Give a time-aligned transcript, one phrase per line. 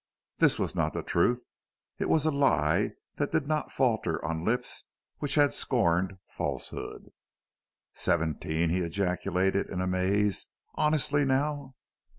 [0.39, 1.45] This was not the truth.
[1.99, 4.85] It was a lie that did not falter on lips
[5.19, 7.11] which had scorned falsehood.
[7.93, 10.47] "Seventeen!" he ejaculated in amaze.
[10.75, 11.75] "Honestly, now?"